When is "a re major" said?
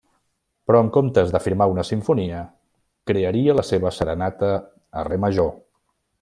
5.03-5.55